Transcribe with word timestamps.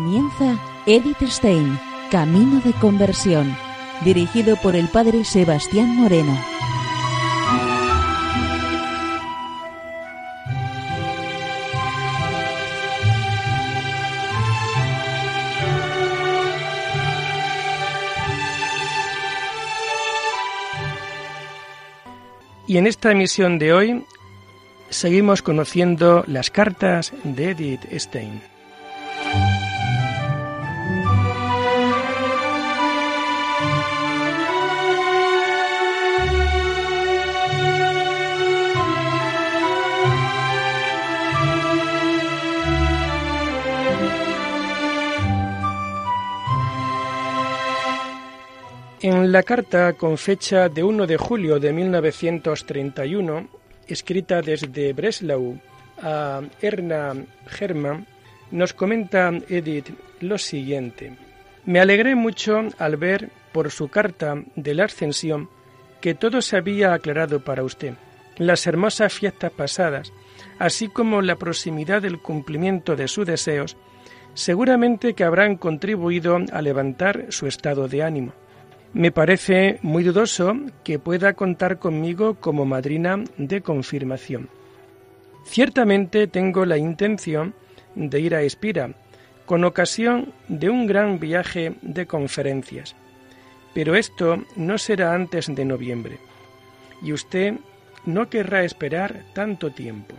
Comienza 0.00 0.58
Edith 0.86 1.20
Stein, 1.24 1.78
Camino 2.10 2.62
de 2.62 2.72
Conversión, 2.72 3.54
dirigido 4.02 4.56
por 4.56 4.74
el 4.74 4.88
Padre 4.88 5.24
Sebastián 5.24 5.94
Moreno. 5.94 6.34
Y 22.66 22.78
en 22.78 22.86
esta 22.86 23.12
emisión 23.12 23.58
de 23.58 23.74
hoy 23.74 24.06
seguimos 24.88 25.42
conociendo 25.42 26.24
las 26.26 26.50
cartas 26.50 27.12
de 27.22 27.50
Edith 27.50 27.84
Stein. 27.98 28.49
En 49.02 49.32
la 49.32 49.42
carta 49.42 49.94
con 49.94 50.18
fecha 50.18 50.68
de 50.68 50.84
1 50.84 51.06
de 51.06 51.16
julio 51.16 51.58
de 51.58 51.72
1931, 51.72 53.48
escrita 53.86 54.42
desde 54.42 54.92
Breslau 54.92 55.58
a 56.02 56.42
Erna 56.60 57.14
Hermann, 57.58 58.06
nos 58.50 58.74
comenta 58.74 59.32
Edith 59.48 59.88
lo 60.20 60.36
siguiente. 60.36 61.16
Me 61.64 61.80
alegré 61.80 62.14
mucho 62.14 62.60
al 62.76 62.98
ver 62.98 63.30
por 63.52 63.70
su 63.70 63.88
carta 63.88 64.34
de 64.54 64.74
la 64.74 64.84
ascensión 64.84 65.48
que 66.02 66.14
todo 66.14 66.42
se 66.42 66.58
había 66.58 66.92
aclarado 66.92 67.42
para 67.42 67.64
usted. 67.64 67.94
Las 68.36 68.66
hermosas 68.66 69.14
fiestas 69.14 69.50
pasadas, 69.50 70.12
así 70.58 70.88
como 70.88 71.22
la 71.22 71.36
proximidad 71.36 72.02
del 72.02 72.20
cumplimiento 72.20 72.96
de 72.96 73.08
sus 73.08 73.24
deseos, 73.24 73.78
seguramente 74.34 75.14
que 75.14 75.24
habrán 75.24 75.56
contribuido 75.56 76.38
a 76.52 76.60
levantar 76.60 77.28
su 77.30 77.46
estado 77.46 77.88
de 77.88 78.02
ánimo. 78.02 78.34
Me 78.92 79.12
parece 79.12 79.78
muy 79.82 80.02
dudoso 80.02 80.56
que 80.82 80.98
pueda 80.98 81.34
contar 81.34 81.78
conmigo 81.78 82.34
como 82.34 82.64
madrina 82.64 83.22
de 83.36 83.60
confirmación. 83.60 84.48
Ciertamente 85.44 86.26
tengo 86.26 86.64
la 86.64 86.76
intención 86.76 87.54
de 87.94 88.20
ir 88.20 88.34
a 88.34 88.42
Espira 88.42 88.94
con 89.46 89.64
ocasión 89.64 90.32
de 90.48 90.70
un 90.70 90.86
gran 90.86 91.18
viaje 91.18 91.74
de 91.82 92.06
conferencias, 92.06 92.94
pero 93.74 93.94
esto 93.94 94.44
no 94.56 94.78
será 94.78 95.14
antes 95.14 95.52
de 95.52 95.64
noviembre, 95.64 96.18
y 97.02 97.12
usted 97.12 97.54
no 98.06 98.28
querrá 98.28 98.64
esperar 98.64 99.24
tanto 99.34 99.70
tiempo. 99.70 100.14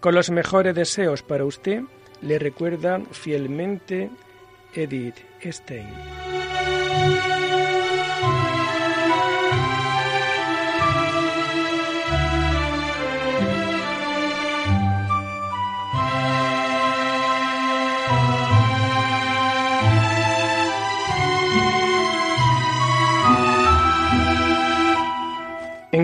Con 0.00 0.14
los 0.14 0.30
mejores 0.30 0.74
deseos 0.74 1.22
para 1.22 1.44
usted, 1.44 1.82
le 2.22 2.38
recuerda 2.38 3.00
fielmente 3.12 4.10
Edith 4.74 5.16
Stein. 5.42 5.86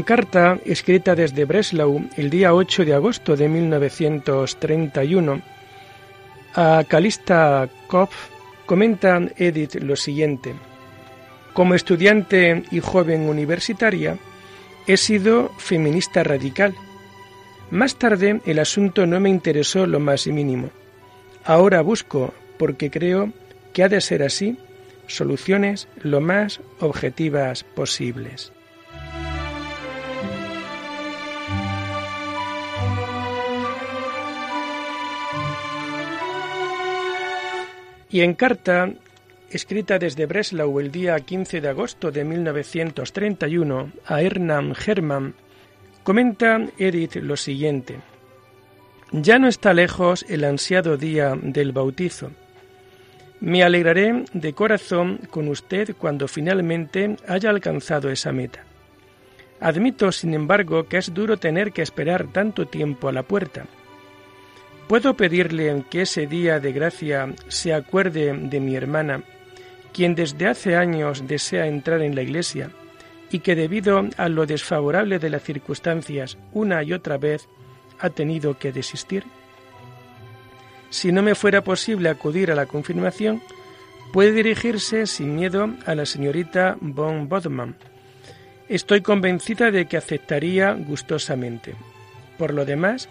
Carta 0.03 0.59
escrita 0.65 1.15
desde 1.15 1.45
Breslau 1.45 2.09
el 2.17 2.31
día 2.31 2.55
8 2.55 2.85
de 2.85 2.95
agosto 2.95 3.37
de 3.37 3.49
1931, 3.49 5.43
a 6.55 6.85
Calista 6.87 7.69
Kopf 7.87 8.29
comenta 8.67 9.21
Edith 9.37 9.77
lo 9.77 9.97
siguiente. 9.97 10.55
Como 11.55 11.75
estudiante 11.75 12.63
y 12.71 12.81
joven 12.81 13.29
universitaria, 13.29 14.19
he 14.87 14.97
sido 14.97 15.51
feminista 15.59 16.23
radical. 16.23 16.75
Más 17.71 17.97
tarde 17.97 18.41
el 18.47 18.59
asunto 18.59 19.07
no 19.07 19.19
me 19.21 19.31
interesó 19.31 19.87
lo 19.87 19.99
más 19.99 20.27
mínimo. 20.27 20.71
Ahora 21.45 21.81
busco, 21.81 22.35
porque 22.59 22.91
creo 22.91 23.33
que 23.73 23.83
ha 23.83 23.89
de 23.89 24.01
ser 24.01 24.23
así, 24.23 24.59
soluciones 25.07 25.89
lo 26.03 26.21
más 26.21 26.61
objetivas 26.79 27.65
posibles. 27.65 28.53
Y 38.11 38.23
en 38.23 38.35
carta 38.35 38.93
escrita 39.51 39.99
desde 39.99 40.27
Breslau 40.27 40.81
el 40.81 40.91
día 40.91 41.19
15 41.19 41.61
de 41.61 41.69
agosto 41.69 42.11
de 42.11 42.25
1931 42.25 43.93
a 44.05 44.23
Hernán 44.23 44.75
Hermann, 44.85 45.35
comenta 46.03 46.61
Edith 46.79 47.17
lo 47.17 47.37
siguiente. 47.37 48.01
Ya 49.13 49.39
no 49.39 49.49
está 49.49 49.75
lejos 49.75 50.25
el 50.29 50.45
ansiado 50.45 50.97
día 50.97 51.37
del 51.41 51.73
bautizo. 51.73 52.33
Me 53.41 53.63
alegraré 53.63 54.25
de 54.33 54.53
corazón 54.53 55.19
con 55.31 55.49
usted 55.49 55.95
cuando 55.97 56.29
finalmente 56.29 57.17
haya 57.27 57.51
alcanzado 57.51 58.11
esa 58.11 58.33
meta. 58.33 58.65
Admito, 59.61 60.11
sin 60.11 60.35
embargo, 60.35 60.89
que 60.89 60.99
es 60.99 61.13
duro 61.15 61.37
tener 61.37 61.73
que 61.73 61.83
esperar 61.83 62.27
tanto 62.33 62.67
tiempo 62.67 63.09
a 63.09 63.13
la 63.13 63.23
puerta 63.23 63.67
¿Puedo 64.91 65.15
pedirle 65.15 65.85
que 65.89 66.03
ese 66.03 66.27
día 66.27 66.59
de 66.59 66.73
gracia 66.73 67.33
se 67.47 67.73
acuerde 67.73 68.37
de 68.37 68.59
mi 68.59 68.75
hermana, 68.75 69.23
quien 69.93 70.17
desde 70.17 70.49
hace 70.49 70.75
años 70.75 71.29
desea 71.29 71.69
entrar 71.69 72.03
en 72.03 72.17
la 72.17 72.23
Iglesia 72.23 72.73
y 73.31 73.39
que 73.39 73.55
debido 73.55 74.09
a 74.17 74.29
lo 74.29 74.47
desfavorable 74.47 75.21
de 75.21 75.31
las 75.31 75.45
circunstancias 75.45 76.39
una 76.53 76.83
y 76.83 76.93
otra 76.93 77.19
vez 77.19 77.47
ha 78.01 78.11
tenido 78.11 78.59
que 78.59 78.73
desistir? 78.73 79.23
Si 80.89 81.13
no 81.13 81.23
me 81.23 81.37
fuera 81.37 81.63
posible 81.63 82.09
acudir 82.09 82.51
a 82.51 82.57
la 82.57 82.67
confirmación, 82.67 83.41
puede 84.13 84.33
dirigirse 84.33 85.07
sin 85.07 85.37
miedo 85.37 85.71
a 85.87 85.95
la 85.95 86.05
señorita 86.05 86.77
von 86.81 87.29
Bodman. 87.29 87.77
Estoy 88.69 89.03
convencida 89.03 89.71
de 89.71 89.87
que 89.87 89.97
aceptaría 89.97 90.73
gustosamente. 90.73 91.77
Por 92.37 92.53
lo 92.53 92.65
demás, 92.65 93.09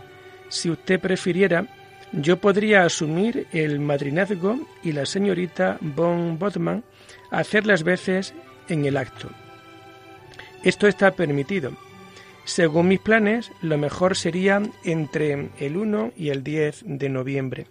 si 0.50 0.70
usted 0.70 1.00
prefiriera, 1.00 1.66
yo 2.12 2.38
podría 2.38 2.84
asumir 2.84 3.48
el 3.52 3.80
madrinazgo 3.80 4.60
y 4.84 4.92
la 4.92 5.06
señorita 5.06 5.78
von 5.80 6.40
Bodman 6.40 6.84
hacer 7.32 7.66
las 7.68 7.84
veces 7.84 8.34
en 8.68 8.86
el 8.86 8.98
acto. 8.98 9.30
Esto 10.64 10.88
está 10.88 11.12
permitido. 11.12 11.72
Según 12.46 12.88
mis 12.88 13.00
planes, 13.00 13.52
lo 13.62 13.78
mejor 13.78 14.18
sería 14.18 14.62
entre 14.84 15.50
el 15.60 15.78
1 15.78 16.14
y 16.18 16.30
el 16.30 16.44
10 16.44 16.84
de 16.86 17.10
noviembre. 17.10 17.68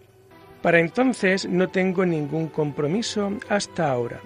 Para 0.62 0.78
entonces 0.78 1.48
no 1.48 1.68
tengo 1.68 2.06
ningún 2.06 2.48
compromiso 2.48 3.32
hasta 3.48 3.90
ahora. 3.90 4.20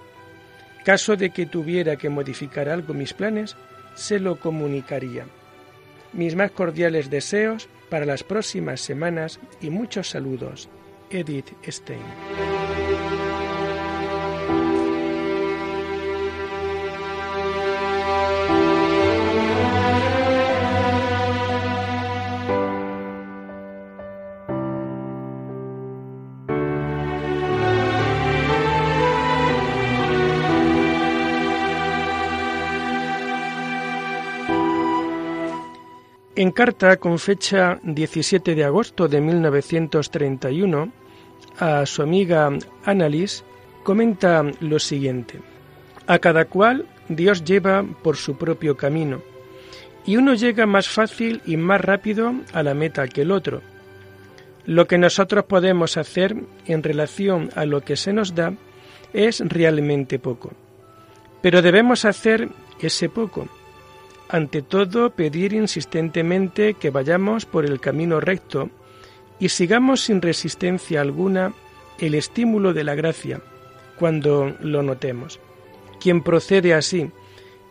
Caso 0.85 1.17
de 1.17 1.31
que 1.31 1.47
tuviera 1.47 1.97
que 1.97 2.11
modificar 2.11 2.69
algo 2.69 2.93
mis 2.93 3.15
planes, 3.15 3.57
se 3.95 4.19
lo 4.19 4.39
comunicaría. 4.39 5.27
Mis 6.13 6.35
más 6.37 6.51
cordiales 6.51 7.09
deseos 7.09 7.69
para 7.93 8.07
las 8.07 8.25
próximas 8.25 8.81
semanas 8.81 9.39
y 9.61 9.69
muchos 9.69 10.09
saludos. 10.09 10.71
Edith 11.11 11.53
Stein. 11.69 12.52
En 36.43 36.51
carta 36.51 36.97
con 36.97 37.21
fecha 37.21 37.79
17 37.85 38.57
de 38.57 38.65
agosto 38.65 39.07
de 39.07 39.21
1931 39.21 40.93
a 41.61 41.87
su 41.87 42.03
amiga 42.03 42.51
Annalise 42.85 43.45
comenta 43.85 44.43
lo 44.59 44.81
siguiente. 44.81 45.39
A 46.09 46.19
cada 46.19 46.47
cual 46.47 46.87
Dios 47.09 47.45
lleva 47.45 47.85
por 47.85 48.17
su 48.17 48.37
propio 48.37 48.77
camino 48.77 49.23
y 50.05 50.17
uno 50.17 50.35
llega 50.35 50.67
más 50.67 50.89
fácil 50.89 51.43
y 51.47 51.57
más 51.57 51.81
rápido 51.81 52.35
a 52.53 52.65
la 52.65 52.75
meta 52.75 53.07
que 53.07 53.23
el 53.23 53.31
otro. 53.31 53.63
Lo 54.67 54.89
que 54.89 54.99
nosotros 54.99 55.45
podemos 55.45 55.97
hacer 55.97 56.35
en 56.67 56.83
relación 56.83 57.51
a 57.55 57.67
lo 57.67 57.83
que 57.83 57.95
se 57.95 58.13
nos 58.13 58.35
da 58.35 58.53
es 59.13 59.39
realmente 59.47 60.19
poco. 60.19 60.51
Pero 61.41 61.63
debemos 61.63 62.05
hacer 62.05 62.49
ese 62.81 63.09
poco. 63.09 63.47
Ante 64.29 64.63
todo, 64.63 65.11
pedir 65.11 65.53
insistentemente 65.53 66.75
que 66.75 66.91
vayamos 66.91 67.45
por 67.45 67.65
el 67.65 67.81
camino 67.81 68.21
recto 68.21 68.71
y 69.39 69.49
sigamos 69.49 70.03
sin 70.03 70.23
resistencia 70.23 71.01
alguna 71.01 71.53
el 71.99 72.15
estímulo 72.15 72.73
de 72.73 72.85
la 72.85 72.95
gracia 72.95 73.41
cuando 73.99 74.57
lo 74.61 74.83
notemos. 74.83 75.39
Quien 76.01 76.23
procede 76.23 76.75
así 76.75 77.11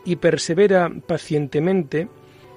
y 0.05 0.17
persevera 0.17 0.91
pacientemente, 1.07 2.07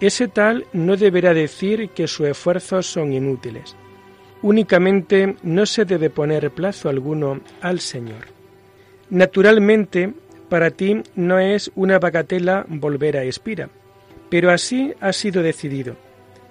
ese 0.00 0.28
tal 0.28 0.66
no 0.72 0.96
deberá 0.96 1.34
decir 1.34 1.90
que 1.90 2.06
sus 2.06 2.28
esfuerzos 2.28 2.86
son 2.86 3.12
inútiles. 3.12 3.76
Únicamente 4.42 5.36
no 5.42 5.64
se 5.64 5.84
debe 5.84 6.10
poner 6.10 6.50
plazo 6.50 6.88
alguno 6.88 7.40
al 7.62 7.80
Señor. 7.80 8.26
Naturalmente, 9.10 10.12
para 10.48 10.70
ti 10.70 11.02
no 11.14 11.38
es 11.38 11.70
una 11.74 11.98
bagatela 11.98 12.66
volver 12.68 13.16
a 13.16 13.24
Espira, 13.24 13.70
pero 14.34 14.50
así 14.50 14.92
ha 14.98 15.12
sido 15.12 15.44
decidido, 15.44 15.94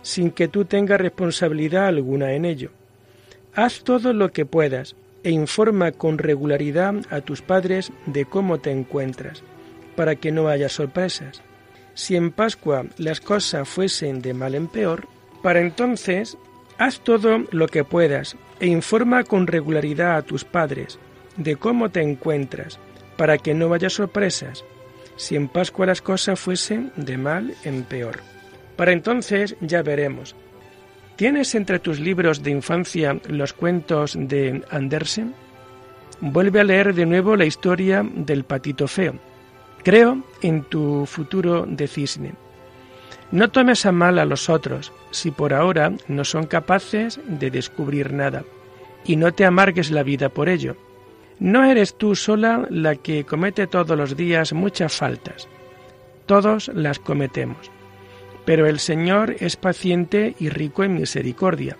sin 0.03 0.31
que 0.31 0.47
tú 0.47 0.63
tengas 0.63 1.01
responsabilidad 1.01 1.87
alguna 1.87 2.31
en 2.31 2.45
ello. 2.45 2.71
Haz 3.53 3.83
todo 3.83 4.13
lo 4.13 4.31
que 4.31 4.45
puedas 4.45 4.95
e 5.21 5.31
informa 5.31 5.91
con 5.91 6.17
regularidad 6.17 6.95
a 7.09 7.19
tus 7.19 7.41
padres 7.41 7.91
de 8.05 8.23
cómo 8.23 8.61
te 8.61 8.71
encuentras, 8.71 9.43
para 9.97 10.15
que 10.15 10.31
no 10.31 10.47
haya 10.47 10.69
sorpresas. 10.69 11.41
Si 11.93 12.15
en 12.15 12.31
Pascua 12.31 12.85
las 12.97 13.19
cosas 13.19 13.67
fuesen 13.67 14.21
de 14.21 14.33
mal 14.33 14.55
en 14.55 14.67
peor, 14.67 15.05
para 15.41 15.59
entonces 15.59 16.37
haz 16.77 17.01
todo 17.01 17.39
lo 17.51 17.67
que 17.67 17.83
puedas 17.83 18.37
e 18.61 18.67
informa 18.67 19.25
con 19.25 19.45
regularidad 19.45 20.15
a 20.15 20.21
tus 20.21 20.45
padres 20.45 20.99
de 21.35 21.57
cómo 21.57 21.89
te 21.89 22.01
encuentras, 22.01 22.79
para 23.17 23.37
que 23.37 23.53
no 23.53 23.73
haya 23.73 23.89
sorpresas, 23.89 24.63
si 25.15 25.35
en 25.35 25.47
Pascua 25.47 25.85
las 25.85 26.01
cosas 26.01 26.39
fuesen 26.39 26.91
de 26.95 27.17
mal 27.17 27.53
en 27.63 27.83
peor. 27.83 28.19
Para 28.75 28.91
entonces 28.91 29.55
ya 29.61 29.81
veremos. 29.81 30.35
¿Tienes 31.15 31.53
entre 31.55 31.79
tus 31.79 31.99
libros 31.99 32.41
de 32.41 32.51
infancia 32.51 33.19
los 33.27 33.53
cuentos 33.53 34.15
de 34.17 34.63
Andersen? 34.69 35.35
Vuelve 36.21 36.59
a 36.59 36.63
leer 36.63 36.93
de 36.93 37.05
nuevo 37.05 37.35
la 37.35 37.45
historia 37.45 38.03
del 38.03 38.43
patito 38.43 38.87
feo. 38.87 39.15
Creo 39.83 40.23
en 40.41 40.63
tu 40.63 41.05
futuro 41.05 41.65
de 41.67 41.87
cisne. 41.87 42.33
No 43.31 43.49
tomes 43.49 43.85
a 43.85 43.91
mal 43.91 44.19
a 44.19 44.25
los 44.25 44.49
otros 44.49 44.91
si 45.11 45.31
por 45.31 45.53
ahora 45.53 45.91
no 46.07 46.23
son 46.23 46.45
capaces 46.45 47.19
de 47.27 47.51
descubrir 47.51 48.13
nada, 48.13 48.43
y 49.05 49.15
no 49.15 49.33
te 49.33 49.45
amargues 49.45 49.91
la 49.91 50.03
vida 50.03 50.29
por 50.29 50.49
ello. 50.49 50.77
No 51.43 51.65
eres 51.65 51.95
tú 51.95 52.15
sola 52.15 52.65
la 52.69 52.95
que 52.95 53.25
comete 53.25 53.67
todos 53.67 53.97
los 53.97 54.15
días 54.15 54.53
muchas 54.53 54.95
faltas. 54.95 55.49
Todos 56.25 56.69
las 56.69 56.99
cometemos. 56.99 57.69
Pero 58.45 58.65
el 58.65 58.79
Señor 58.79 59.35
es 59.41 59.57
paciente 59.57 60.37
y 60.39 60.47
rico 60.47 60.85
en 60.85 60.95
misericordia. 60.95 61.75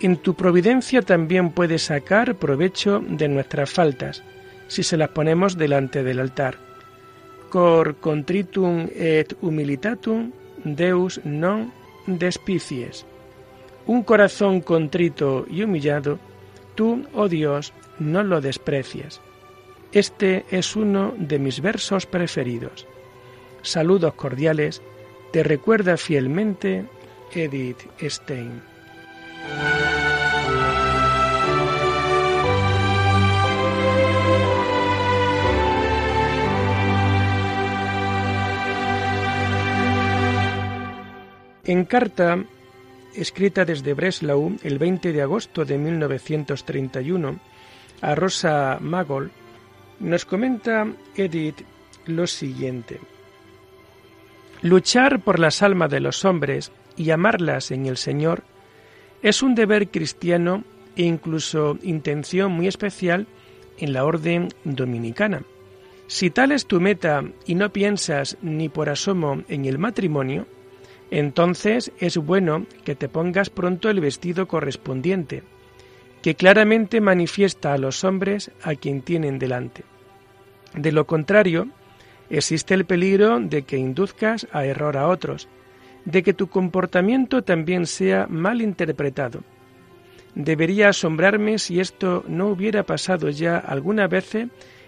En 0.00 0.16
tu 0.16 0.32
providencia 0.32 1.02
también 1.02 1.50
puedes 1.50 1.82
sacar 1.82 2.36
provecho 2.36 3.04
de 3.06 3.28
nuestras 3.28 3.70
faltas, 3.70 4.22
si 4.68 4.82
se 4.82 4.96
las 4.96 5.10
ponemos 5.10 5.58
delante 5.58 6.02
del 6.02 6.18
altar. 6.18 6.56
Cor 7.50 7.96
contritum 7.96 8.88
et 8.96 9.36
humilitatum 9.42 10.32
Deus 10.64 11.20
non 11.24 11.68
despicies. 12.06 13.04
Un 13.84 14.00
corazón 14.02 14.62
contrito 14.62 15.44
y 15.50 15.60
humillado, 15.60 16.18
tú, 16.74 17.04
oh 17.12 17.28
Dios, 17.28 17.74
no 18.02 18.22
lo 18.22 18.40
desprecias. 18.40 19.20
Este 19.92 20.44
es 20.50 20.74
uno 20.76 21.14
de 21.16 21.38
mis 21.38 21.60
versos 21.60 22.06
preferidos. 22.06 22.86
Saludos 23.62 24.14
cordiales, 24.14 24.82
te 25.32 25.42
recuerda 25.42 25.96
fielmente 25.96 26.86
Edith 27.32 27.78
Stein. 28.00 28.62
En 41.64 41.84
carta 41.84 42.44
escrita 43.14 43.64
desde 43.64 43.94
Breslau 43.94 44.56
el 44.64 44.78
20 44.78 45.12
de 45.12 45.22
agosto 45.22 45.64
de 45.64 45.78
1931 45.78 47.38
a 48.02 48.14
Rosa 48.14 48.78
Magol, 48.80 49.30
nos 50.00 50.24
comenta 50.26 50.86
Edith 51.16 51.62
lo 52.06 52.26
siguiente. 52.26 53.00
Luchar 54.60 55.20
por 55.20 55.38
las 55.38 55.62
almas 55.62 55.90
de 55.90 56.00
los 56.00 56.24
hombres 56.24 56.72
y 56.96 57.10
amarlas 57.10 57.70
en 57.70 57.86
el 57.86 57.96
Señor 57.96 58.42
es 59.22 59.42
un 59.42 59.54
deber 59.54 59.88
cristiano 59.88 60.64
e 60.96 61.04
incluso 61.04 61.78
intención 61.82 62.52
muy 62.52 62.66
especial 62.66 63.26
en 63.78 63.92
la 63.92 64.04
orden 64.04 64.48
dominicana. 64.64 65.42
Si 66.06 66.30
tal 66.30 66.52
es 66.52 66.66
tu 66.66 66.80
meta 66.80 67.24
y 67.46 67.54
no 67.54 67.72
piensas 67.72 68.36
ni 68.42 68.68
por 68.68 68.90
asomo 68.90 69.42
en 69.48 69.64
el 69.64 69.78
matrimonio, 69.78 70.46
entonces 71.10 71.92
es 71.98 72.18
bueno 72.18 72.66
que 72.84 72.94
te 72.94 73.08
pongas 73.08 73.50
pronto 73.50 73.88
el 73.88 74.00
vestido 74.00 74.46
correspondiente, 74.46 75.42
que 76.22 76.36
claramente 76.36 77.00
manifiesta 77.00 77.74
a 77.74 77.78
los 77.78 78.04
hombres 78.04 78.52
a 78.62 78.74
quien 78.76 79.02
tienen 79.02 79.38
delante. 79.38 79.84
De 80.74 80.92
lo 80.92 81.06
contrario, 81.06 81.68
existe 82.30 82.74
el 82.74 82.86
peligro 82.86 83.40
de 83.40 83.62
que 83.62 83.76
induzcas 83.76 84.46
a 84.52 84.64
error 84.64 84.96
a 84.96 85.08
otros, 85.08 85.48
de 86.04 86.22
que 86.22 86.32
tu 86.32 86.48
comportamiento 86.48 87.42
también 87.42 87.86
sea 87.86 88.26
mal 88.28 88.62
interpretado. 88.62 89.42
Debería 90.34 90.88
asombrarme 90.88 91.58
si 91.58 91.80
esto 91.80 92.24
no 92.26 92.46
hubiera 92.48 92.84
pasado 92.84 93.28
ya 93.28 93.58
alguna 93.58 94.06
vez 94.06 94.32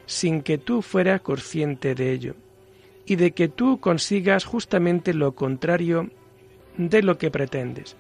sin 0.07 0.43
que 0.43 0.57
tú 0.57 0.83
fueras 0.83 1.21
consciente 1.21 1.95
de 1.95 2.13
ello 2.13 2.35
y 3.07 3.17
de 3.17 3.33
que 3.33 3.49
tú 3.49 3.81
consigas 3.81 4.45
justamente 4.45 5.13
lo 5.13 5.33
contrario 5.33 6.11
de 6.79 7.03
lo 7.03 7.19
que 7.19 7.31
pretendes. 7.31 7.97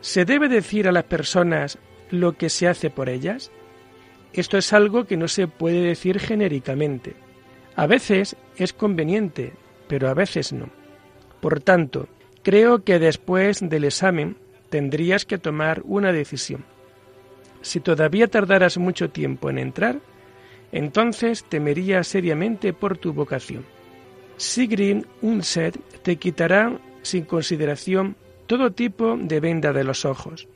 ¿Se 0.00 0.24
debe 0.24 0.48
decir 0.48 0.86
a 0.86 0.92
las 0.92 1.04
personas 1.04 1.78
lo 2.10 2.36
que 2.36 2.48
se 2.48 2.68
hace 2.68 2.90
por 2.90 3.08
ellas? 3.08 3.50
Esto 4.32 4.58
es 4.58 4.72
algo 4.72 5.06
que 5.06 5.16
no 5.16 5.28
se 5.28 5.48
puede 5.48 5.80
decir 5.80 6.18
genéricamente. 6.20 7.14
A 7.76 7.86
veces 7.86 8.36
es 8.56 8.72
conveniente, 8.72 9.52
pero 9.88 10.08
a 10.08 10.14
veces 10.14 10.52
no. 10.52 10.68
Por 11.40 11.60
tanto, 11.60 12.08
creo 12.42 12.84
que 12.84 12.98
después 12.98 13.60
del 13.60 13.84
examen 13.84 14.36
tendrías 14.68 15.24
que 15.24 15.38
tomar 15.38 15.82
una 15.84 16.12
decisión. 16.12 16.64
Si 17.62 17.80
todavía 17.80 18.28
tardaras 18.28 18.78
mucho 18.78 19.10
tiempo 19.10 19.50
en 19.50 19.58
entrar, 19.58 20.00
entonces 20.72 21.44
temería 21.44 22.04
seriamente 22.04 22.72
por 22.72 22.96
tu 22.96 23.12
vocación. 23.12 23.64
Sigrid 24.36 25.04
Unset 25.20 25.78
te 26.02 26.16
quitará 26.16 26.78
sin 27.02 27.24
consideración 27.24 28.16
todo 28.46 28.72
tipo 28.72 29.16
de 29.16 29.40
venda 29.40 29.72
de 29.72 29.84
los 29.84 30.04
ojos. 30.04 30.48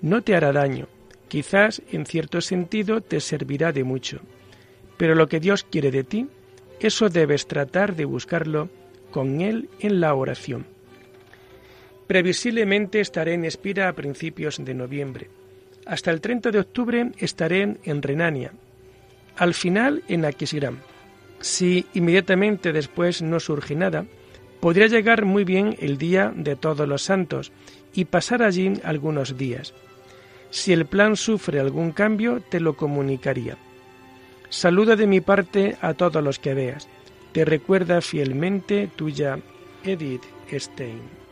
No 0.00 0.22
te 0.22 0.34
hará 0.34 0.52
daño, 0.52 0.86
quizás 1.28 1.82
en 1.90 2.06
cierto 2.06 2.40
sentido 2.40 3.00
te 3.00 3.20
servirá 3.20 3.72
de 3.72 3.84
mucho, 3.84 4.20
pero 4.96 5.14
lo 5.14 5.28
que 5.28 5.40
Dios 5.40 5.64
quiere 5.64 5.90
de 5.90 6.04
ti, 6.04 6.28
eso 6.80 7.08
debes 7.08 7.46
tratar 7.46 7.96
de 7.96 8.04
buscarlo 8.04 8.68
con 9.10 9.40
Él 9.40 9.68
en 9.80 10.00
la 10.00 10.14
oración. 10.14 10.66
Previsiblemente 12.06 13.00
estaré 13.00 13.34
en 13.34 13.44
Espira 13.44 13.88
a 13.88 13.92
principios 13.92 14.64
de 14.64 14.74
noviembre. 14.74 15.28
Hasta 15.84 16.10
el 16.10 16.20
30 16.20 16.50
de 16.50 16.58
octubre 16.60 17.12
estaré 17.18 17.76
en 17.82 18.02
Renania. 18.02 18.52
Al 19.36 19.54
final 19.54 20.02
en 20.08 20.24
Aquisgrán. 20.24 20.78
Si 21.40 21.86
inmediatamente 21.94 22.72
después 22.72 23.22
no 23.22 23.40
surge 23.40 23.74
nada, 23.74 24.06
podría 24.60 24.86
llegar 24.86 25.24
muy 25.24 25.44
bien 25.44 25.76
el 25.80 25.98
día 25.98 26.32
de 26.34 26.56
todos 26.56 26.88
los 26.88 27.02
santos 27.02 27.52
y 27.92 28.06
pasar 28.06 28.42
allí 28.42 28.72
algunos 28.84 29.36
días. 29.36 29.74
Si 30.50 30.72
el 30.72 30.86
plan 30.86 31.16
sufre 31.16 31.60
algún 31.60 31.92
cambio, 31.92 32.40
te 32.40 32.60
lo 32.60 32.76
comunicaría. 32.76 33.56
Saluda 34.48 34.96
de 34.96 35.06
mi 35.06 35.20
parte 35.20 35.76
a 35.80 35.94
todos 35.94 36.22
los 36.22 36.38
que 36.38 36.54
veas. 36.54 36.88
Te 37.32 37.44
recuerda 37.44 38.00
fielmente 38.00 38.88
tuya 38.96 39.38
Edith 39.84 40.22
Stein. 40.50 41.27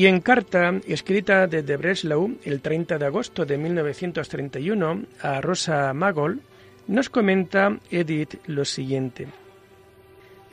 Y 0.00 0.06
en 0.06 0.22
carta 0.22 0.80
escrita 0.86 1.46
desde 1.46 1.76
Breslau 1.76 2.38
el 2.44 2.62
30 2.62 2.96
de 2.96 3.04
agosto 3.04 3.44
de 3.44 3.58
1931 3.58 5.02
a 5.20 5.42
Rosa 5.42 5.92
Magol, 5.92 6.40
nos 6.86 7.10
comenta 7.10 7.78
Edith 7.90 8.36
lo 8.46 8.64
siguiente. 8.64 9.28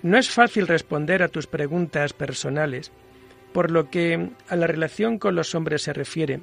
No 0.02 0.18
es 0.18 0.30
fácil 0.30 0.68
responder 0.68 1.24
a 1.24 1.30
tus 1.30 1.48
preguntas 1.48 2.12
personales, 2.12 2.92
por 3.54 3.72
lo 3.72 3.90
que 3.90 4.32
a 4.50 4.56
la 4.58 4.68
relación 4.68 5.18
con 5.18 5.36
los 5.36 5.56
hombres 5.56 5.84
se 5.84 5.94
refiere. 5.94 6.42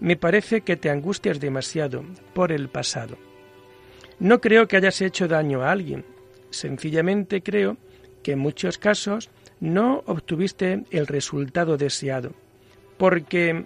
Me 0.00 0.16
parece 0.16 0.62
que 0.62 0.78
te 0.78 0.88
angustias 0.88 1.40
demasiado 1.40 2.02
por 2.32 2.50
el 2.50 2.70
pasado. 2.70 3.18
No 4.20 4.40
creo 4.40 4.68
que 4.68 4.78
hayas 4.78 5.02
hecho 5.02 5.28
daño 5.28 5.64
a 5.64 5.70
alguien. 5.70 6.02
Sencillamente 6.48 7.42
creo 7.42 7.76
que 8.22 8.32
en 8.32 8.38
muchos 8.38 8.78
casos 8.78 9.28
no 9.60 10.02
obtuviste 10.06 10.84
el 10.90 11.06
resultado 11.06 11.76
deseado, 11.76 12.32
porque 12.96 13.64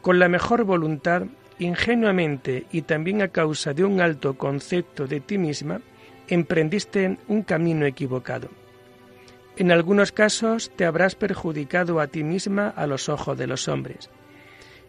con 0.00 0.18
la 0.18 0.28
mejor 0.28 0.64
voluntad, 0.64 1.24
ingenuamente 1.58 2.66
y 2.72 2.82
también 2.82 3.22
a 3.22 3.28
causa 3.28 3.74
de 3.74 3.84
un 3.84 4.00
alto 4.00 4.38
concepto 4.38 5.06
de 5.06 5.20
ti 5.20 5.38
misma, 5.38 5.80
emprendiste 6.28 7.18
un 7.28 7.42
camino 7.42 7.86
equivocado. 7.86 8.48
En 9.56 9.70
algunos 9.72 10.10
casos 10.10 10.70
te 10.74 10.86
habrás 10.86 11.14
perjudicado 11.14 12.00
a 12.00 12.06
ti 12.06 12.24
misma 12.24 12.68
a 12.68 12.86
los 12.86 13.08
ojos 13.08 13.36
de 13.36 13.46
los 13.46 13.68
hombres. 13.68 14.08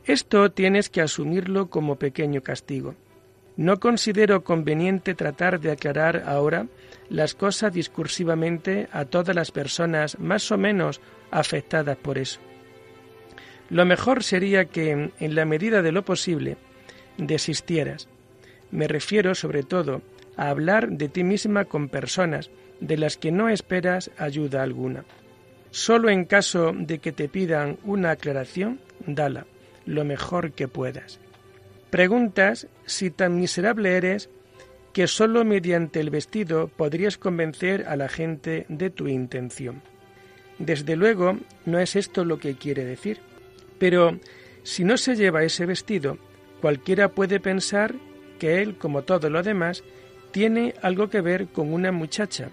Esto 0.06 0.52
tienes 0.52 0.90
que 0.90 1.02
asumirlo 1.02 1.70
como 1.70 1.98
pequeño 1.98 2.42
castigo. 2.42 2.96
No 3.58 3.80
considero 3.80 4.44
conveniente 4.44 5.14
tratar 5.14 5.60
de 5.60 5.72
aclarar 5.72 6.24
ahora 6.26 6.68
las 7.10 7.36
cosas 7.36 7.74
discursivamente 7.74 8.88
a 8.92 9.06
todas 9.06 9.36
las 9.36 9.52
personas 9.52 10.20
más 10.20 10.52
o 10.52 10.58
menos 10.58 11.02
afectadas 11.32 11.98
por 11.98 12.18
eso. 12.18 12.40
Lo 13.70 13.86
mejor 13.86 14.24
sería 14.24 14.66
que, 14.66 15.12
en 15.18 15.36
la 15.36 15.46
medida 15.46 15.82
de 15.82 15.94
lo 15.94 16.04
posible, 16.04 16.58
desistieras. 17.18 18.10
Me 18.70 18.88
refiero, 18.88 19.34
sobre 19.34 19.64
todo, 19.64 20.02
a 20.36 20.50
hablar 20.50 20.90
de 20.90 21.08
ti 21.08 21.24
misma 21.24 21.66
con 21.66 21.88
personas 21.88 22.50
de 22.82 22.98
las 22.98 23.16
que 23.16 23.32
no 23.32 23.48
esperas 23.48 24.12
ayuda 24.18 24.62
alguna. 24.62 25.06
Solo 25.70 26.10
en 26.10 26.26
caso 26.26 26.74
de 26.76 27.00
que 27.00 27.14
te 27.14 27.30
pidan 27.30 27.78
una 27.86 28.12
aclaración, 28.12 28.82
dala, 29.06 29.46
lo 29.86 30.04
mejor 30.04 30.52
que 30.52 30.68
puedas. 30.68 31.21
Preguntas 31.92 32.68
si 32.86 33.12
tan 33.12 33.38
miserable 33.38 33.98
eres 33.98 34.30
que 34.94 35.08
sólo 35.08 35.44
mediante 35.44 36.00
el 36.00 36.10
vestido 36.10 36.70
podrías 36.70 37.18
convencer 37.18 37.86
a 37.88 37.98
la 37.98 38.08
gente 38.08 38.66
de 38.70 38.90
tu 38.90 39.10
intención. 39.10 39.82
Desde 40.58 40.96
luego, 40.96 41.38
no 41.66 41.80
es 41.80 41.98
esto 41.98 42.24
lo 42.24 42.40
que 42.40 42.56
quiere 42.56 42.86
decir, 42.86 43.20
pero 43.78 44.18
si 44.64 44.86
no 44.86 44.96
se 44.96 45.18
lleva 45.18 45.44
ese 45.44 45.66
vestido, 45.66 46.18
cualquiera 46.62 47.10
puede 47.10 47.42
pensar 47.42 47.94
que 48.40 48.62
él, 48.62 48.78
como 48.78 49.02
todo 49.02 49.30
lo 49.30 49.44
demás, 49.44 49.84
tiene 50.32 50.76
algo 50.82 51.10
que 51.10 51.20
ver 51.20 51.48
con 51.48 51.74
una 51.74 51.92
muchacha, 51.92 52.52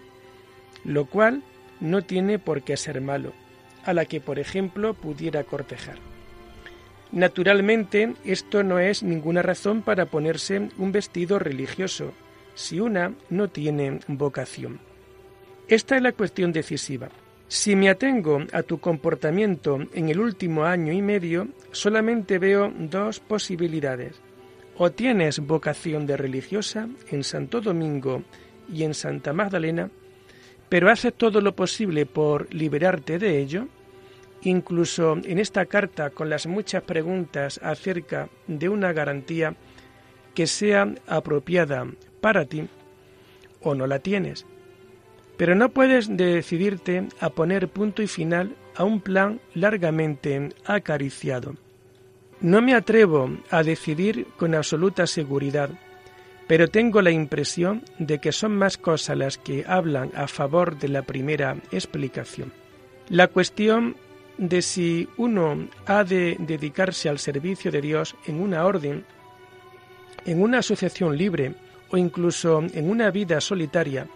lo 0.84 1.06
cual 1.06 1.44
no 1.78 2.02
tiene 2.02 2.40
por 2.40 2.62
qué 2.62 2.76
ser 2.76 3.00
malo, 3.00 3.32
a 3.84 3.92
la 3.92 4.04
que, 4.04 4.20
por 4.20 4.40
ejemplo, 4.40 4.94
pudiera 4.94 5.44
cortejar. 5.44 5.98
Naturalmente, 7.12 8.14
esto 8.24 8.62
no 8.62 8.78
es 8.78 9.02
ninguna 9.02 9.42
razón 9.42 9.82
para 9.82 10.06
ponerse 10.06 10.68
un 10.76 10.92
vestido 10.92 11.38
religioso, 11.38 12.12
si 12.54 12.80
una 12.80 13.14
no 13.30 13.48
tiene 13.48 14.00
vocación. 14.08 14.80
Esta 15.68 15.96
es 15.96 16.02
la 16.02 16.12
cuestión 16.12 16.52
decisiva. 16.52 17.08
Si 17.46 17.76
me 17.76 17.88
atengo 17.88 18.40
a 18.52 18.62
tu 18.62 18.78
comportamiento 18.78 19.78
en 19.94 20.10
el 20.10 20.20
último 20.20 20.64
año 20.64 20.92
y 20.92 21.00
medio, 21.00 21.48
solamente 21.72 22.38
veo 22.38 22.70
dos 22.78 23.20
posibilidades. 23.20 24.20
O 24.76 24.90
tienes 24.92 25.40
vocación 25.40 26.06
de 26.06 26.18
religiosa 26.18 26.88
en 27.10 27.24
Santo 27.24 27.62
Domingo 27.62 28.22
y 28.70 28.82
en 28.82 28.92
Santa 28.92 29.32
Magdalena, 29.32 29.90
pero 30.68 30.90
haces 30.90 31.14
todo 31.14 31.40
lo 31.40 31.56
posible 31.56 32.04
por 32.04 32.52
liberarte 32.52 33.18
de 33.18 33.38
ello, 33.38 33.68
Incluso 34.42 35.16
en 35.24 35.38
esta 35.38 35.66
carta, 35.66 36.10
con 36.10 36.30
las 36.30 36.46
muchas 36.46 36.82
preguntas 36.82 37.58
acerca 37.62 38.28
de 38.46 38.68
una 38.68 38.92
garantía 38.92 39.56
que 40.34 40.46
sea 40.46 40.94
apropiada 41.06 41.86
para 42.20 42.44
ti, 42.44 42.68
o 43.60 43.74
no 43.74 43.86
la 43.86 43.98
tienes. 43.98 44.46
Pero 45.36 45.54
no 45.54 45.70
puedes 45.70 46.16
decidirte 46.16 47.08
a 47.20 47.30
poner 47.30 47.68
punto 47.68 48.02
y 48.02 48.06
final 48.06 48.54
a 48.76 48.84
un 48.84 49.00
plan 49.00 49.40
largamente 49.54 50.50
acariciado. 50.64 51.54
No 52.40 52.62
me 52.62 52.74
atrevo 52.74 53.30
a 53.50 53.64
decidir 53.64 54.26
con 54.36 54.54
absoluta 54.54 55.08
seguridad, 55.08 55.70
pero 56.46 56.68
tengo 56.68 57.02
la 57.02 57.10
impresión 57.10 57.82
de 57.98 58.20
que 58.20 58.30
son 58.30 58.56
más 58.56 58.78
cosas 58.78 59.16
las 59.16 59.38
que 59.38 59.64
hablan 59.66 60.12
a 60.14 60.28
favor 60.28 60.78
de 60.78 60.88
la 60.88 61.02
primera 61.02 61.56
explicación. 61.72 62.52
La 63.08 63.26
cuestión 63.26 63.96
de 64.38 64.62
si 64.62 65.08
uno 65.16 65.68
ha 65.86 66.04
de 66.04 66.36
dedicarse 66.38 67.08
al 67.08 67.18
servicio 67.18 67.70
de 67.70 67.80
Dios 67.80 68.14
en 68.26 68.40
una 68.40 68.64
orden, 68.64 69.04
en 70.24 70.40
una 70.40 70.58
asociación 70.58 71.16
libre 71.16 71.54
o 71.90 71.96
incluso 71.96 72.62
en 72.72 72.88
una 72.88 73.10
vida 73.10 73.40
solitaria, 73.40 74.06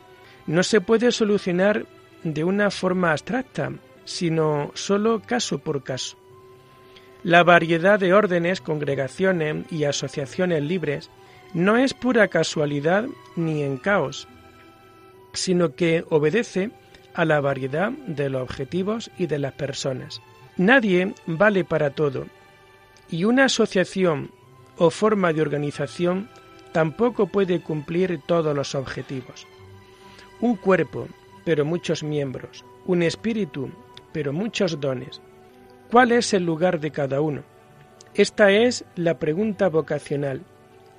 no 0.47 0.63
se 0.63 0.81
puede 0.81 1.13
solucionar 1.13 1.87
de 2.23 2.45
una 2.45 2.71
forma 2.71 3.11
abstracta, 3.11 3.73
sino 4.05 4.71
solo 4.75 5.21
caso 5.21 5.59
por 5.59 5.83
caso. 5.83 6.17
La 7.25 7.45
variedad 7.45 8.01
de 8.01 8.15
órdenes, 8.15 8.61
congregaciones 8.61 9.65
y 9.71 9.85
asociaciones 9.85 10.63
libres 10.63 11.11
no 11.55 11.77
es 11.77 11.95
pura 11.95 12.29
casualidad 12.29 13.07
ni 13.37 13.63
en 13.63 13.77
caos, 13.77 14.27
sino 15.33 15.75
que 15.75 16.05
obedece 16.11 16.71
a 17.15 17.25
la 17.25 17.41
variedad 17.41 17.93
de 17.93 18.29
los 18.31 18.43
objetivos 18.43 19.11
y 19.19 19.27
de 19.27 19.39
las 19.39 19.53
personas. 19.53 20.21
Nadie 20.57 21.15
vale 21.27 21.65
para 21.65 21.91
todo, 21.91 22.27
y 23.11 23.25
una 23.25 23.45
asociación 23.45 24.31
o 24.79 24.91
forma 24.91 25.33
de 25.33 25.43
organización 25.43 26.29
tampoco 26.73 27.27
puede 27.27 27.61
cumplir 27.61 28.21
todos 28.27 28.55
los 28.57 28.75
objetivos. 28.75 29.47
Un 30.41 30.57
cuerpo, 30.57 31.09
pero 31.45 31.65
muchos 31.65 32.03
miembros, 32.03 32.65
un 32.87 33.03
espíritu, 33.03 33.71
pero 34.13 34.33
muchos 34.33 34.81
dones. 34.81 35.21
¿Cuál 35.91 36.13
es 36.13 36.33
el 36.33 36.45
lugar 36.45 36.81
de 36.81 36.91
cada 36.91 37.21
uno? 37.21 37.43
Esta 38.15 38.51
es 38.51 38.85
la 38.97 39.19
pregunta 39.19 39.69
vocacional 39.69 40.43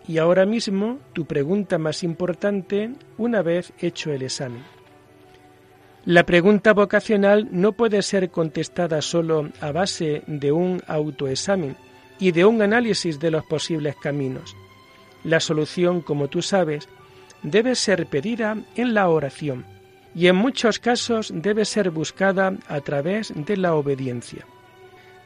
y 0.08 0.18
ahora 0.18 0.46
mismo 0.46 1.00
tu 1.14 1.26
pregunta 1.26 1.78
más 1.78 2.04
importante 2.04 2.92
una 3.18 3.42
vez 3.42 3.74
hecho 3.80 4.12
el 4.12 4.24
examen. 4.24 4.64
La 6.06 6.26
pregunta 6.26 6.74
vocacional 6.74 7.48
no 7.52 7.72
puede 7.72 8.02
ser 8.02 8.30
contestada 8.30 9.02
solo 9.02 9.50
a 9.62 9.72
base 9.72 10.22
de 10.28 10.52
un 10.52 10.82
autoexamen 10.86 11.78
y 12.20 12.32
de 12.32 12.44
un 12.44 12.62
análisis 12.62 13.22
de 13.22 13.32
los 13.32 13.46
posibles 13.46 13.96
caminos. 13.96 14.54
La 15.24 15.40
solución, 15.40 16.02
como 16.02 16.28
tú 16.28 16.42
sabes, 16.42 16.90
debe 17.42 17.76
ser 17.76 18.08
pedida 18.08 18.58
en 18.76 18.94
la 18.94 19.08
oración 19.08 19.66
y 20.14 20.28
en 20.28 20.36
muchos 20.36 20.78
casos 20.78 21.32
debe 21.34 21.64
ser 21.64 21.90
buscada 21.90 22.54
a 22.68 22.82
través 22.82 23.32
de 23.34 23.56
la 23.56 23.74
obediencia. 23.76 24.46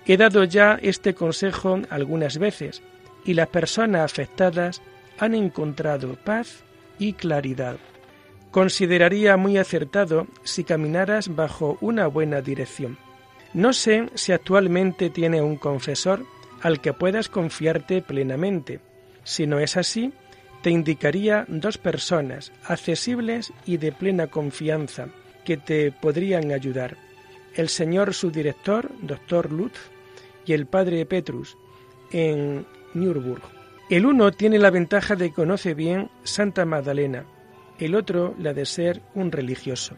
He 0.05 0.15
dado 0.15 0.43
ya 0.43 0.77
este 0.79 1.15
consejo 1.15 1.79
algunas 1.89 2.37
veces 2.37 2.83
y 3.25 3.33
las 3.33 3.47
personas 3.47 4.11
afectadas 4.11 4.83
han 5.17 5.33
encontrado 5.33 6.15
paz 6.23 6.63
y 6.99 7.13
claridad 7.13 7.77
consideraría 8.57 9.37
muy 9.37 9.59
acertado 9.59 10.25
si 10.41 10.63
caminaras 10.63 11.35
bajo 11.35 11.77
una 11.79 12.07
buena 12.07 12.41
dirección. 12.41 12.97
No 13.53 13.71
sé 13.71 14.09
si 14.15 14.31
actualmente 14.31 15.11
tiene 15.11 15.43
un 15.43 15.57
confesor 15.57 16.25
al 16.63 16.81
que 16.81 16.91
puedas 16.91 17.29
confiarte 17.29 18.01
plenamente. 18.01 18.79
Si 19.23 19.45
no 19.45 19.59
es 19.59 19.77
así, 19.77 20.11
te 20.63 20.71
indicaría 20.71 21.45
dos 21.47 21.77
personas 21.77 22.51
accesibles 22.63 23.53
y 23.67 23.77
de 23.77 23.91
plena 23.91 24.25
confianza 24.25 25.09
que 25.45 25.57
te 25.57 25.91
podrían 25.91 26.51
ayudar. 26.51 26.97
El 27.53 27.69
señor 27.69 28.15
subdirector, 28.15 28.89
doctor 29.03 29.51
Lutz, 29.51 29.77
y 30.47 30.53
el 30.53 30.65
padre 30.65 31.05
Petrus, 31.05 31.59
en 32.11 32.65
Nürburg. 32.95 33.43
El 33.91 34.07
uno 34.07 34.31
tiene 34.31 34.57
la 34.57 34.71
ventaja 34.71 35.15
de 35.15 35.29
que 35.29 35.35
conoce 35.35 35.75
bien 35.75 36.09
Santa 36.23 36.65
Magdalena, 36.65 37.23
el 37.79 37.95
otro 37.95 38.35
la 38.39 38.53
de 38.53 38.65
ser 38.65 39.01
un 39.13 39.31
religioso. 39.31 39.95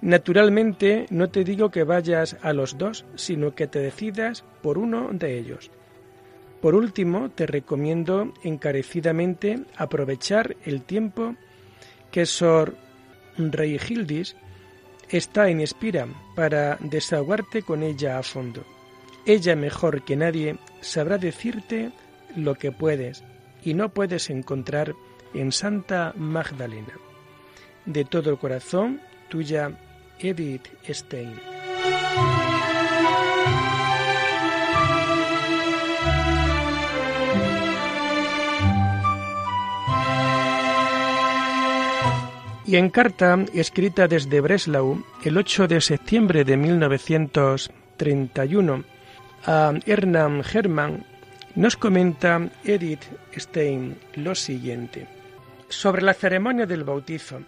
Naturalmente 0.00 1.06
no 1.10 1.30
te 1.30 1.44
digo 1.44 1.70
que 1.70 1.84
vayas 1.84 2.36
a 2.42 2.52
los 2.52 2.76
dos, 2.76 3.06
sino 3.14 3.54
que 3.54 3.66
te 3.66 3.78
decidas 3.78 4.44
por 4.62 4.76
uno 4.76 5.08
de 5.12 5.38
ellos. 5.38 5.70
Por 6.60 6.74
último, 6.74 7.30
te 7.30 7.46
recomiendo 7.46 8.32
encarecidamente 8.42 9.64
aprovechar 9.76 10.56
el 10.64 10.82
tiempo 10.82 11.36
que 12.10 12.26
Sor 12.26 12.76
Reigildis 13.36 14.36
está 15.08 15.48
en 15.48 15.60
Espira 15.60 16.06
para 16.34 16.78
desahogarte 16.80 17.62
con 17.62 17.82
ella 17.82 18.18
a 18.18 18.22
fondo. 18.22 18.64
ella 19.26 19.56
mejor 19.56 20.04
que 20.04 20.16
nadie 20.16 20.58
sabrá 20.80 21.18
decirte 21.18 21.92
lo 22.36 22.54
que 22.54 22.72
puedes 22.72 23.24
y 23.64 23.74
no 23.74 23.88
puedes 23.88 24.28
encontrar 24.30 24.94
en 25.34 25.52
Santa 25.52 26.12
Magdalena. 26.16 26.94
De 27.84 28.04
todo 28.04 28.38
corazón, 28.38 29.00
tuya 29.28 29.72
Edith 30.18 30.68
Stein. 30.88 31.34
Y 42.66 42.76
en 42.76 42.88
carta 42.88 43.44
escrita 43.52 44.08
desde 44.08 44.40
Breslau 44.40 45.04
el 45.22 45.36
8 45.36 45.68
de 45.68 45.82
septiembre 45.82 46.44
de 46.44 46.56
1931 46.56 48.84
a 49.44 49.74
Hernán 49.84 50.42
Hermann, 50.50 51.04
nos 51.54 51.76
comenta 51.76 52.48
Edith 52.64 53.04
Stein 53.36 53.98
lo 54.14 54.34
siguiente. 54.34 55.13
Sobre 55.74 56.02
la 56.02 56.14
ceremonia 56.14 56.66
del 56.66 56.84
bautizo. 56.84 57.40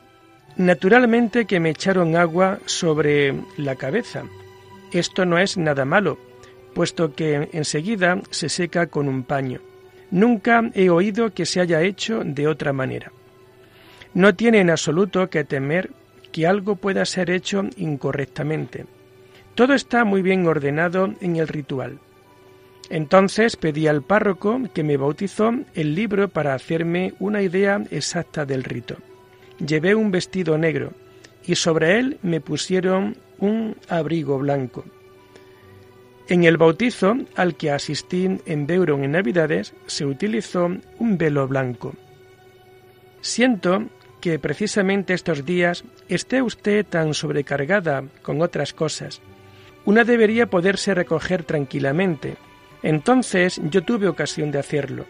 Naturalmente 0.56 1.47
que 1.47 1.61
me 1.61 1.71
echaron 1.71 2.16
agua 2.16 2.59
sobre 2.66 3.35
la 3.56 3.76
cabeza. 3.76 4.25
Esto 4.92 5.25
no 5.25 5.38
es 5.38 5.56
nada 5.56 5.85
malo, 5.85 6.18
puesto 6.75 7.14
que 7.14 7.49
enseguida 7.52 8.21
se 8.30 8.49
seca 8.49 8.88
con 8.88 9.09
un 9.09 9.23
paño. 9.23 9.61
Nunca 10.11 10.71
he 10.75 10.90
oído 10.90 11.33
que 11.33 11.47
se 11.47 11.61
haya 11.61 11.83
hecho 11.83 12.23
de 12.25 12.49
otra 12.49 12.73
manera. 12.73 13.12
No 14.12 14.35
tiene 14.35 14.59
en 14.59 14.71
absoluto 14.71 15.30
que 15.30 15.45
temer 15.45 15.90
que 16.33 16.47
algo 16.47 16.76
pueda 16.76 17.04
ser 17.04 17.30
hecho 17.30 17.64
incorrectamente. 17.76 18.87
Todo 19.54 19.73
está 19.73 20.04
muy 20.04 20.21
bien 20.21 20.47
ordenado 20.47 21.14
en 21.21 21.37
el 21.37 21.49
ritual. 21.49 22.00
Entonces 22.88 23.57
pedí 23.57 23.88
al 23.88 24.02
párroco 24.02 24.61
que 24.73 24.85
me 24.85 24.97
bautizó 24.97 25.52
el 25.75 25.95
libro 25.95 26.28
para 26.28 26.55
hacerme 26.55 27.14
una 27.19 27.43
idea 27.43 27.83
exacta 27.90 28.47
del 28.47 28.64
rito. 28.64 28.97
Llevé 29.59 29.95
un 29.95 30.11
vestido 30.11 30.57
negro 30.59 30.93
y 31.45 31.55
sobre 31.57 31.99
él 31.99 32.19
me 32.23 32.40
pusieron 32.40 33.16
un 33.38 33.76
abrigo 33.88 34.38
blanco. 34.38 34.85
En 36.28 36.45
el 36.45 36.57
bautizo 36.57 37.16
al 37.37 37.55
que 37.57 37.71
asistí 37.71 38.28
en 38.47 38.66
Beuron 38.66 39.05
en 39.05 39.12
Navidades 39.12 39.75
se 39.87 40.05
utilizó 40.05 40.69
un 40.99 41.19
velo 41.19 41.47
blanco. 41.47 41.95
Siento 43.21 43.85
que 44.21 44.38
precisamente 44.38 45.14
estos 45.14 45.45
días 45.45 45.85
esté 46.09 46.43
usted 46.43 46.85
tan 46.85 47.14
sobrecargada 47.14 48.05
con 48.23 48.43
otras 48.43 48.73
cosas. 48.73 49.21
Una 49.85 50.02
debería 50.02 50.47
poderse 50.47 50.95
recoger 50.95 51.45
tranquilamente. 51.45 52.37
Entonces 52.87 53.61
yo 53.64 53.83
tuve 53.83 54.09
ocasión 54.09 54.50
de 54.50 54.59
hacerlo. 54.59 55.05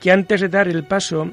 Que 0.00 0.12
antes 0.12 0.40
de 0.40 0.48
dar 0.48 0.68
el 0.68 0.84
paso, 0.84 1.28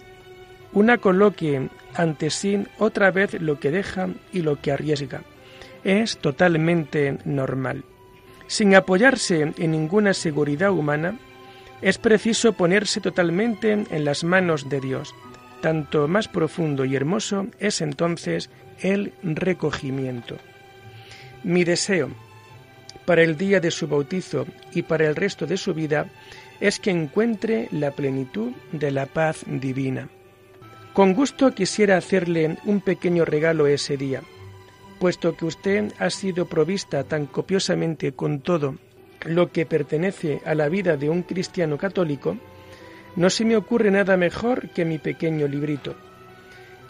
una 0.74 0.98
coloque 0.98 1.70
ante 1.94 2.30
sí 2.30 2.66
otra 2.80 3.12
vez 3.12 3.40
lo 3.42 3.60
que 3.60 3.70
deja 3.70 4.10
y 4.32 4.42
lo 4.42 4.60
que 4.60 4.72
arriesga. 4.72 5.22
Es 5.84 6.18
totalmente 6.18 7.18
normal. 7.26 7.84
Sin 8.48 8.74
apoyarse 8.74 9.54
en 9.56 9.72
ninguna 9.72 10.14
seguridad 10.14 10.72
humana, 10.72 11.20
es 11.82 11.98
preciso 11.98 12.54
ponerse 12.54 13.02
totalmente 13.02 13.72
en 13.72 14.06
las 14.06 14.24
manos 14.24 14.70
de 14.70 14.80
Dios 14.80 15.14
tanto 15.66 16.08
más 16.08 16.28
profundo 16.28 16.86
y 16.86 16.96
hermoso 16.96 17.48
es 17.60 17.82
entonces 17.82 18.52
el 18.82 19.14
recogimiento. 19.24 20.38
Mi 21.44 21.64
deseo 21.64 22.12
para 23.06 23.24
el 23.24 23.38
día 23.38 23.60
de 23.60 23.72
su 23.72 23.88
bautizo 23.88 24.46
y 24.74 24.82
para 24.82 25.08
el 25.08 25.16
resto 25.16 25.46
de 25.46 25.58
su 25.58 25.74
vida 25.74 26.08
es 26.60 26.80
que 26.80 26.92
encuentre 26.92 27.68
la 27.72 27.92
plenitud 27.92 28.52
de 28.72 28.92
la 28.92 29.06
paz 29.06 29.44
divina. 29.46 30.10
Con 30.94 31.14
gusto 31.14 31.54
quisiera 31.54 31.98
hacerle 31.98 32.58
un 32.66 32.82
pequeño 32.82 33.26
regalo 33.26 33.68
ese 33.68 33.98
día, 33.98 34.22
puesto 35.00 35.36
que 35.36 35.46
usted 35.46 35.92
ha 36.00 36.10
sido 36.10 36.46
provista 36.46 37.04
tan 37.04 37.26
copiosamente 37.26 38.14
con 38.14 38.40
todo 38.40 38.76
lo 39.26 39.52
que 39.52 39.66
pertenece 39.66 40.42
a 40.46 40.56
la 40.56 40.70
vida 40.70 40.98
de 40.98 41.10
un 41.10 41.24
cristiano 41.24 41.78
católico, 41.78 42.38
no 43.16 43.30
se 43.30 43.46
me 43.46 43.58
ocurre 43.58 43.92
nada 43.92 44.18
mejor 44.18 44.70
que 44.70 44.86
mi 44.86 44.98
pequeño 44.98 45.48
librito. 45.48 45.96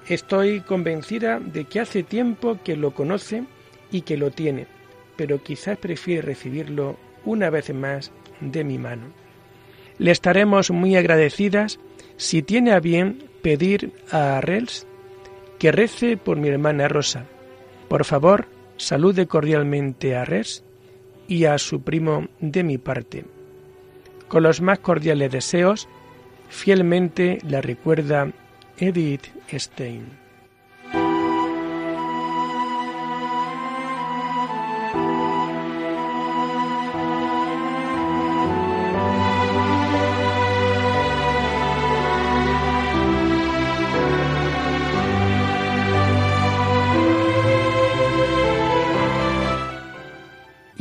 Estoy 0.07 0.61
convencida 0.61 1.39
de 1.39 1.65
que 1.65 1.79
hace 1.79 2.03
tiempo 2.03 2.59
que 2.63 2.75
lo 2.75 2.93
conoce 2.93 3.43
y 3.91 4.01
que 4.01 4.17
lo 4.17 4.31
tiene, 4.31 4.67
pero 5.15 5.41
quizás 5.41 5.77
prefiere 5.77 6.21
recibirlo 6.21 6.97
una 7.23 7.49
vez 7.49 7.73
más 7.73 8.11
de 8.41 8.63
mi 8.63 8.77
mano. 8.77 9.07
Le 9.97 10.11
estaremos 10.11 10.71
muy 10.71 10.95
agradecidas 10.95 11.79
si 12.17 12.41
tiene 12.41 12.71
a 12.71 12.79
bien 12.79 13.23
pedir 13.41 13.93
a 14.11 14.37
Arrels 14.37 14.87
que 15.59 15.71
rece 15.71 16.17
por 16.17 16.37
mi 16.37 16.49
hermana 16.49 16.87
Rosa. 16.87 17.25
Por 17.87 18.03
favor, 18.03 18.47
salude 18.77 19.27
cordialmente 19.27 20.15
a 20.15 20.23
Arrels 20.23 20.63
y 21.27 21.45
a 21.45 21.57
su 21.57 21.81
primo 21.81 22.27
de 22.39 22.63
mi 22.63 22.77
parte. 22.77 23.25
Con 24.27 24.43
los 24.43 24.59
más 24.59 24.79
cordiales 24.79 25.31
deseos, 25.31 25.87
Fielmente 26.49 27.39
la 27.47 27.61
recuerda 27.61 28.31
Edith 28.77 29.27
Stein. 29.51 30.24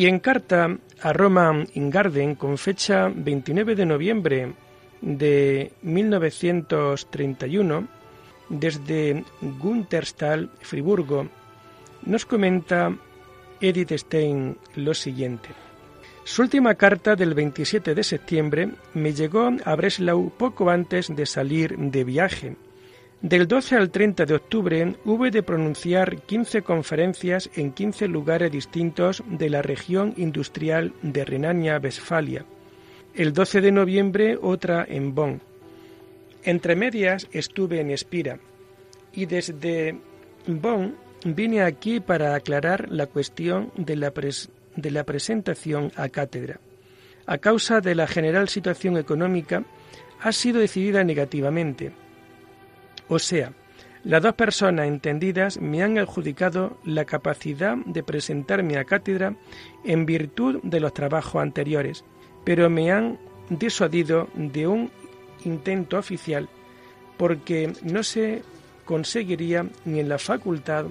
Y 0.05 0.07
en 0.07 0.19
carta 0.19 0.77
a 1.01 1.12
Roma 1.14 1.64
Ingarden 1.73 2.35
con 2.35 2.59
fecha 2.59 3.09
29 3.09 3.75
de 3.75 3.87
noviembre 3.87 4.53
de 5.01 5.73
1931, 5.81 7.88
desde 8.51 9.25
Gunterstal, 9.40 10.51
Friburgo, 10.61 11.27
nos 12.03 12.27
comenta 12.27 12.95
Edith 13.62 13.93
Stein 13.93 14.59
lo 14.77 14.93
siguiente. 14.93 15.49
Su 16.25 16.43
última 16.43 16.75
carta 16.75 17.17
del 17.17 17.33
27 17.33 17.95
de 17.95 18.05
septiembre 18.05 18.73
me 18.93 19.14
llegó 19.14 19.53
a 19.64 19.75
Breslau 19.75 20.35
poco 20.37 20.69
antes 20.69 21.17
de 21.17 21.25
salir 21.25 21.79
de 21.79 22.05
viaje. 22.05 22.57
Del 23.24 23.48
12 23.48 23.76
al 23.76 23.90
30 23.90 24.26
de 24.26 24.34
octubre 24.34 24.96
hube 25.06 25.30
de 25.30 25.42
pronunciar 25.42 26.20
15 26.20 26.60
conferencias 26.60 27.48
en 27.54 27.72
15 27.72 28.06
lugares 28.06 28.52
distintos 28.52 29.24
de 29.26 29.48
la 29.48 29.62
región 29.62 30.12
industrial 30.18 30.92
de 31.00 31.24
Renania-Westfalia 31.24 32.44
el 33.14 33.32
12 33.32 33.62
de 33.62 33.72
noviembre 33.72 34.38
otra 34.42 34.84
en 34.87 35.14
Bonn. 35.14 35.40
Entre 36.42 36.76
medias 36.76 37.28
estuve 37.32 37.80
en 37.80 37.90
Espira 37.90 38.40
y 39.14 39.24
desde 39.24 39.98
Bonn 40.46 40.94
vine 41.24 41.62
aquí 41.62 42.00
para 42.00 42.34
aclarar 42.34 42.90
la 42.90 43.06
cuestión 43.06 43.72
de 43.74 43.96
la, 43.96 44.12
de 44.76 44.90
la 44.90 45.04
presentación 45.04 45.92
a 45.96 46.10
cátedra. 46.10 46.60
A 47.24 47.38
causa 47.38 47.80
de 47.80 47.94
la 47.94 48.06
general 48.06 48.50
situación 48.50 48.98
económica, 48.98 49.64
ha 50.20 50.32
sido 50.32 50.60
decidida 50.60 51.04
negativamente. 51.04 52.04
O 53.09 53.19
sea, 53.19 53.53
las 54.05 54.23
dos 54.23 54.35
personas 54.35 54.87
entendidas 54.87 55.59
me 55.59 55.83
han 55.83 55.99
adjudicado 55.99 56.77
la 56.85 57.05
capacidad 57.05 57.77
de 57.87 58.03
presentarme 58.03 58.77
a 58.77 58.85
cátedra 58.85 59.35
en 59.83 60.05
virtud 60.05 60.61
de 60.62 60.81
los 60.81 60.93
trabajos 60.93 61.40
anteriores, 61.40 62.05
pero 62.45 62.69
me 62.69 62.93
han 62.93 63.19
disuadido 63.49 64.29
de 64.35 64.67
un 64.67 64.90
intento 65.45 65.99
oficial 65.99 66.49
porque 67.17 67.73
no 67.83 68.03
se 68.03 68.43
conseguiría 68.85 69.67
ni 69.85 70.01
en 70.01 70.09
la 70.09 70.19
facultad 70.19 70.87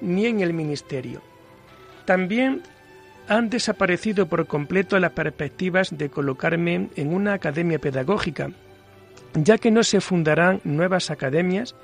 ni 0.00 0.26
en 0.26 0.40
el 0.40 0.52
ministerio. 0.52 1.22
También 2.04 2.62
han 3.28 3.48
desaparecido 3.48 4.26
por 4.26 4.46
completo 4.46 4.98
las 4.98 5.12
perspectivas 5.12 5.96
de 5.96 6.10
colocarme 6.10 6.88
en 6.96 7.14
una 7.14 7.34
academia 7.34 7.78
pedagógica, 7.78 8.50
ya 9.34 9.58
que 9.58 9.70
no 9.70 9.82
se 9.82 10.00
fundarán 10.00 10.60
nuevas 10.64 11.10
academias 11.10 11.74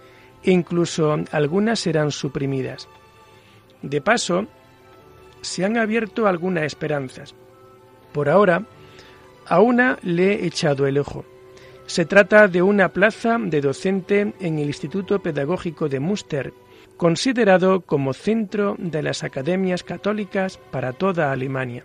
e 0.42 0.50
incluso 0.50 1.16
algunas 1.32 1.80
serán 1.80 2.11
suprimidas. 2.11 2.88
De 3.82 4.00
paso, 4.00 4.46
se 5.42 5.64
han 5.64 5.76
abierto 5.76 6.26
algunas 6.26 6.64
esperanzas. 6.64 7.35
Por 8.12 8.28
ahora, 8.28 8.64
a 9.46 9.61
una 9.61 9.98
le 10.02 10.32
he 10.32 10.46
echado 10.46 10.87
el 10.87 10.98
ojo. 10.98 11.24
Se 11.87 12.04
trata 12.04 12.48
de 12.48 12.62
una 12.62 12.88
plaza 12.88 13.38
de 13.38 13.61
docente 13.61 14.35
en 14.40 14.59
el 14.59 14.66
Instituto 14.66 15.20
Pedagógico 15.20 15.88
de 15.88 16.00
Münster, 16.00 16.52
considerado 16.96 17.82
como 17.82 18.12
centro 18.12 18.74
de 18.78 19.02
las 19.02 19.22
academias 19.22 19.85
católicas 19.85 20.59
para 20.70 20.92
toda 20.92 21.30
Alemania. 21.30 21.85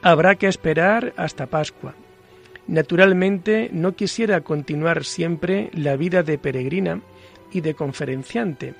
Habrá 0.00 0.36
que 0.36 0.46
esperar 0.46 1.12
hasta 1.16 1.46
Pascua. 1.46 1.94
Naturalmente 2.68 3.70
no 3.72 3.96
quisiera 3.96 4.42
continuar 4.42 5.04
siempre 5.04 5.70
la 5.72 5.96
vida 5.96 6.22
de 6.22 6.36
peregrina 6.36 7.00
y 7.50 7.62
de 7.62 7.74
conferenciante. 7.74 8.74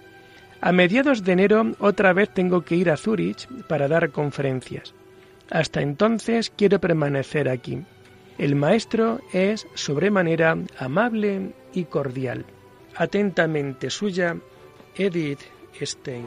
A 0.61 0.72
mediados 0.72 1.24
de 1.24 1.33
enero 1.33 1.72
otra 1.81 2.12
vez 2.12 2.29
tengo 2.35 2.62
que 2.62 2.77
ir 2.77 2.90
a 2.90 2.98
Zúrich 2.98 3.48
para 3.66 3.88
dar 3.88 4.11
conferencias. 4.11 4.94
Hasta 5.51 5.81
entonces 5.81 6.53
quiero 6.55 6.81
permanecer 6.81 7.48
aquí. 7.48 7.83
El 8.37 8.57
maestro 8.57 9.20
es 9.33 9.66
sobremanera 9.74 10.57
amable 10.79 11.53
y 11.72 11.85
cordial. 11.85 12.44
Atentamente 12.94 13.88
suya, 13.88 14.37
Edith 14.96 15.40
Stein. 15.81 16.27